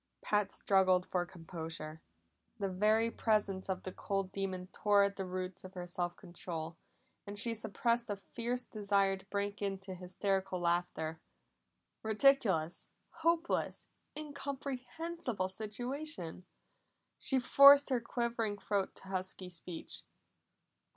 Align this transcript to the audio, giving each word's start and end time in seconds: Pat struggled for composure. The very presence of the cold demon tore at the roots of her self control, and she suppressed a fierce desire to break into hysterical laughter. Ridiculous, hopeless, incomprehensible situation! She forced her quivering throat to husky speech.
Pat 0.23 0.51
struggled 0.51 1.05
for 1.05 1.27
composure. 1.27 2.01
The 2.57 2.69
very 2.69 3.11
presence 3.11 3.69
of 3.69 3.83
the 3.83 3.91
cold 3.91 4.31
demon 4.31 4.65
tore 4.73 5.03
at 5.03 5.15
the 5.15 5.27
roots 5.27 5.63
of 5.63 5.75
her 5.75 5.85
self 5.85 6.15
control, 6.15 6.75
and 7.27 7.37
she 7.37 7.53
suppressed 7.53 8.09
a 8.09 8.15
fierce 8.15 8.65
desire 8.65 9.15
to 9.15 9.25
break 9.27 9.61
into 9.61 9.93
hysterical 9.93 10.59
laughter. 10.59 11.19
Ridiculous, 12.01 12.89
hopeless, 13.17 13.85
incomprehensible 14.17 15.49
situation! 15.49 16.47
She 17.19 17.37
forced 17.37 17.91
her 17.91 18.01
quivering 18.01 18.57
throat 18.57 18.95
to 18.95 19.09
husky 19.09 19.49
speech. 19.51 20.01